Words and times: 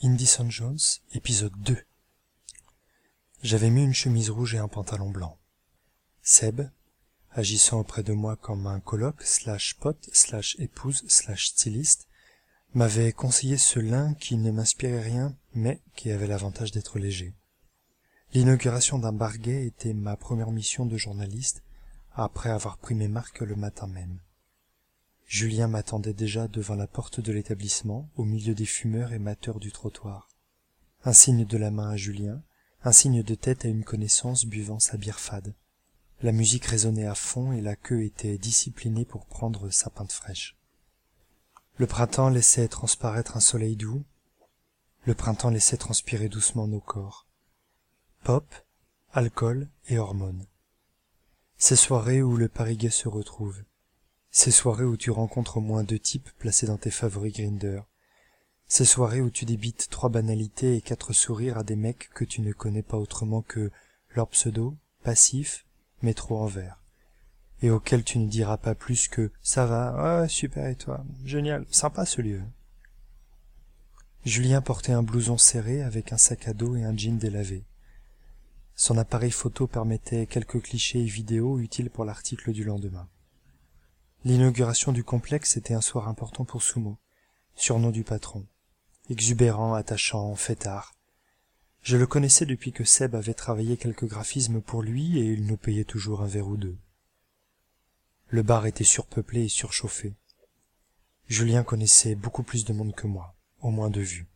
Indison 0.00 0.48
Jones, 0.48 0.78
épisode 1.12 1.60
2 1.60 1.76
J'avais 3.42 3.68
mis 3.68 3.82
une 3.82 3.94
chemise 3.94 4.30
rouge 4.30 4.54
et 4.54 4.58
un 4.58 4.68
pantalon 4.68 5.10
blanc. 5.10 5.40
Seb, 6.22 6.70
agissant 7.32 7.80
auprès 7.80 8.04
de 8.04 8.12
moi 8.12 8.36
comme 8.36 8.68
un 8.68 8.78
coloc 8.78 9.20
slash 9.22 9.74
pote 9.80 10.08
slash 10.12 10.54
épouse 10.60 11.02
slash 11.08 11.48
styliste, 11.48 12.06
m'avait 12.74 13.10
conseillé 13.10 13.56
ce 13.56 13.80
lin 13.80 14.14
qui 14.14 14.36
ne 14.36 14.52
m'inspirait 14.52 15.02
rien, 15.02 15.36
mais 15.52 15.82
qui 15.96 16.12
avait 16.12 16.28
l'avantage 16.28 16.70
d'être 16.70 17.00
léger. 17.00 17.34
L'inauguration 18.34 19.00
d'un 19.00 19.12
bar 19.12 19.38
gay 19.38 19.66
était 19.66 19.94
ma 19.94 20.16
première 20.16 20.52
mission 20.52 20.86
de 20.86 20.96
journaliste, 20.96 21.64
après 22.12 22.50
avoir 22.50 22.78
pris 22.78 22.94
mes 22.94 23.08
marques 23.08 23.40
le 23.40 23.56
matin 23.56 23.88
même. 23.88 24.20
Julien 25.28 25.68
m'attendait 25.68 26.14
déjà 26.14 26.48
devant 26.48 26.74
la 26.74 26.86
porte 26.86 27.20
de 27.20 27.32
l'établissement, 27.32 28.08
au 28.16 28.24
milieu 28.24 28.54
des 28.54 28.64
fumeurs 28.64 29.12
et 29.12 29.18
mateurs 29.18 29.60
du 29.60 29.70
trottoir. 29.70 30.26
Un 31.04 31.12
signe 31.12 31.44
de 31.44 31.58
la 31.58 31.70
main 31.70 31.90
à 31.90 31.96
Julien, 31.98 32.42
un 32.82 32.92
signe 32.92 33.22
de 33.22 33.34
tête 33.34 33.66
à 33.66 33.68
une 33.68 33.84
connaissance 33.84 34.46
buvant 34.46 34.78
sa 34.78 34.96
bière 34.96 35.20
fade. 35.20 35.54
La 36.22 36.32
musique 36.32 36.64
résonnait 36.64 37.06
à 37.06 37.14
fond 37.14 37.52
et 37.52 37.60
la 37.60 37.76
queue 37.76 38.04
était 38.04 38.38
disciplinée 38.38 39.04
pour 39.04 39.26
prendre 39.26 39.68
sa 39.68 39.90
pinte 39.90 40.12
fraîche. 40.12 40.56
Le 41.76 41.86
printemps 41.86 42.30
laissait 42.30 42.66
transparaître 42.66 43.36
un 43.36 43.40
soleil 43.40 43.76
doux, 43.76 44.04
le 45.04 45.14
printemps 45.14 45.50
laissait 45.50 45.76
transpirer 45.76 46.30
doucement 46.30 46.66
nos 46.66 46.80
corps. 46.80 47.26
Pop, 48.24 48.46
alcool 49.12 49.68
et 49.88 49.98
hormones. 49.98 50.46
Ces 51.58 51.76
soirées 51.76 52.22
où 52.22 52.38
le 52.38 52.48
Paris 52.48 52.78
se 52.90 53.08
retrouve, 53.08 53.62
ces 54.38 54.52
soirées 54.52 54.84
où 54.84 54.96
tu 54.96 55.10
rencontres 55.10 55.56
au 55.56 55.60
moins 55.60 55.82
deux 55.82 55.98
types 55.98 56.30
placés 56.38 56.68
dans 56.68 56.76
tes 56.76 56.92
favoris 56.92 57.32
Grinder. 57.32 57.80
Ces 58.68 58.84
soirées 58.84 59.20
où 59.20 59.30
tu 59.30 59.44
débites 59.44 59.88
trois 59.90 60.10
banalités 60.10 60.76
et 60.76 60.80
quatre 60.80 61.12
sourires 61.12 61.58
à 61.58 61.64
des 61.64 61.74
mecs 61.74 62.08
que 62.14 62.24
tu 62.24 62.40
ne 62.40 62.52
connais 62.52 62.84
pas 62.84 62.98
autrement 62.98 63.42
que 63.42 63.72
leur 64.14 64.28
pseudo, 64.28 64.76
passif, 65.02 65.66
métro 66.02 66.38
en 66.38 66.46
vert. 66.46 66.80
Et 67.62 67.70
auxquels 67.70 68.04
tu 68.04 68.20
ne 68.20 68.28
diras 68.28 68.58
pas 68.58 68.76
plus 68.76 69.08
que 69.08 69.32
ça 69.42 69.66
va, 69.66 70.20
ouais, 70.20 70.28
super 70.28 70.68
et 70.68 70.76
toi, 70.76 71.04
génial, 71.24 71.66
sympa 71.68 72.06
ce 72.06 72.22
lieu. 72.22 72.42
Julien 74.24 74.60
portait 74.60 74.92
un 74.92 75.02
blouson 75.02 75.36
serré 75.36 75.82
avec 75.82 76.12
un 76.12 76.18
sac 76.18 76.46
à 76.46 76.52
dos 76.52 76.76
et 76.76 76.84
un 76.84 76.96
jean 76.96 77.18
délavé. 77.18 77.64
Son 78.76 78.98
appareil 78.98 79.32
photo 79.32 79.66
permettait 79.66 80.26
quelques 80.26 80.62
clichés 80.62 81.00
et 81.00 81.06
vidéos 81.06 81.58
utiles 81.58 81.90
pour 81.90 82.04
l'article 82.04 82.52
du 82.52 82.62
lendemain. 82.62 83.08
L'inauguration 84.24 84.90
du 84.90 85.04
complexe 85.04 85.56
était 85.56 85.74
un 85.74 85.80
soir 85.80 86.08
important 86.08 86.44
pour 86.44 86.62
Sumo, 86.62 86.98
surnom 87.54 87.90
du 87.90 88.02
patron. 88.02 88.44
Exubérant, 89.10 89.74
attachant, 89.74 90.34
fêtard. 90.34 90.92
Je 91.82 91.96
le 91.96 92.06
connaissais 92.06 92.44
depuis 92.44 92.72
que 92.72 92.84
Seb 92.84 93.14
avait 93.14 93.34
travaillé 93.34 93.76
quelques 93.76 94.06
graphismes 94.06 94.60
pour 94.60 94.82
lui 94.82 95.18
et 95.18 95.24
il 95.24 95.46
nous 95.46 95.56
payait 95.56 95.84
toujours 95.84 96.22
un 96.22 96.26
verre 96.26 96.48
ou 96.48 96.56
deux. 96.56 96.76
Le 98.26 98.42
bar 98.42 98.66
était 98.66 98.84
surpeuplé 98.84 99.44
et 99.44 99.48
surchauffé. 99.48 100.14
Julien 101.28 101.62
connaissait 101.62 102.14
beaucoup 102.14 102.42
plus 102.42 102.64
de 102.64 102.72
monde 102.72 102.94
que 102.94 103.06
moi, 103.06 103.34
au 103.60 103.70
moins 103.70 103.90
de 103.90 104.00
vue. 104.00 104.26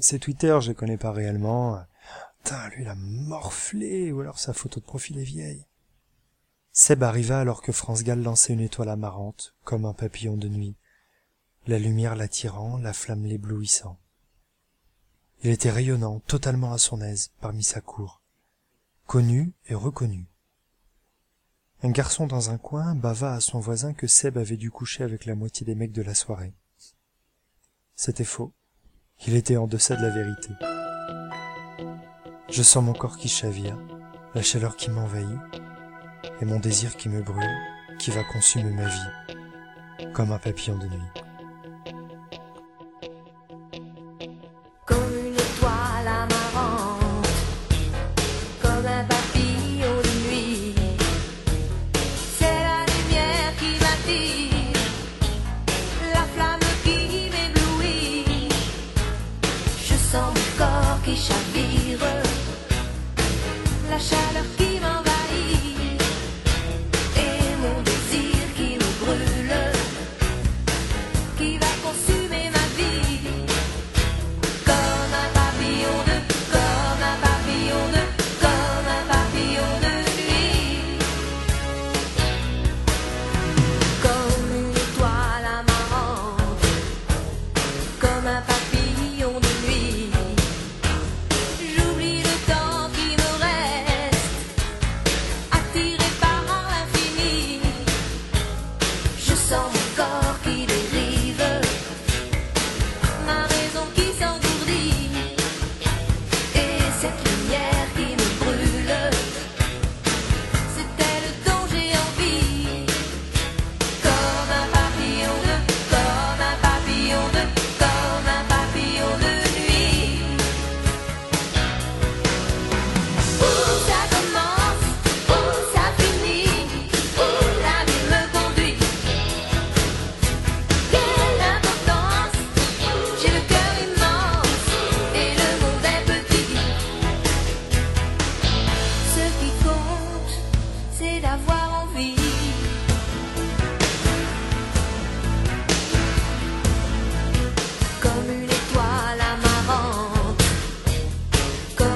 Ses 0.00 0.18
Twitter, 0.18 0.58
je 0.60 0.68
les 0.70 0.74
connais 0.74 0.96
pas 0.96 1.12
réellement. 1.12 1.84
Putain, 2.42 2.68
lui, 2.70 2.82
il 2.82 2.88
a 2.88 2.94
morflé, 2.94 4.10
ou 4.10 4.20
alors 4.20 4.38
sa 4.38 4.52
photo 4.52 4.80
de 4.80 4.84
profil 4.86 5.18
est 5.18 5.24
vieille. 5.24 5.66
Seb 6.72 7.02
arriva 7.02 7.40
alors 7.40 7.62
que 7.62 7.72
France 7.72 8.04
Gall 8.04 8.22
lançait 8.22 8.52
une 8.52 8.60
étoile 8.60 8.88
amarante, 8.88 9.54
comme 9.64 9.84
un 9.84 9.92
papillon 9.92 10.36
de 10.36 10.48
nuit, 10.48 10.76
la 11.66 11.78
lumière 11.78 12.16
l'attirant, 12.16 12.78
la 12.78 12.92
flamme 12.92 13.24
l'éblouissant. 13.24 13.98
Il 15.42 15.50
était 15.50 15.70
rayonnant, 15.70 16.20
totalement 16.20 16.72
à 16.72 16.78
son 16.78 17.00
aise, 17.00 17.32
parmi 17.40 17.62
sa 17.62 17.80
cour, 17.80 18.22
connu 19.06 19.52
et 19.68 19.74
reconnu. 19.74 20.26
Un 21.82 21.90
garçon 21.90 22.26
dans 22.26 22.50
un 22.50 22.58
coin 22.58 22.94
bava 22.94 23.32
à 23.32 23.40
son 23.40 23.58
voisin 23.58 23.94
que 23.94 24.06
Seb 24.06 24.36
avait 24.36 24.58
dû 24.58 24.70
coucher 24.70 25.02
avec 25.02 25.24
la 25.24 25.34
moitié 25.34 25.64
des 25.64 25.74
mecs 25.74 25.92
de 25.92 26.02
la 26.02 26.14
soirée. 26.14 26.54
C'était 27.96 28.24
faux. 28.24 28.52
Il 29.26 29.34
était 29.34 29.56
en 29.56 29.66
deçà 29.66 29.96
de 29.96 30.02
la 30.02 30.10
vérité. 30.10 30.50
Je 32.50 32.62
sens 32.62 32.84
mon 32.84 32.92
corps 32.92 33.16
qui 33.16 33.28
chavire, 33.28 33.78
la 34.34 34.42
chaleur 34.42 34.76
qui 34.76 34.90
m'envahit, 34.90 35.38
et 36.40 36.44
mon 36.44 36.58
désir 36.58 36.96
qui 36.96 37.08
me 37.08 37.22
brûle, 37.22 37.58
qui 37.98 38.10
va 38.10 38.24
consumer 38.24 38.70
ma 38.70 38.86
vie, 38.86 40.06
comme 40.12 40.32
un 40.32 40.38
papillon 40.38 40.78
de 40.78 40.86
nuit. 40.86 41.19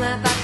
that 0.00 0.39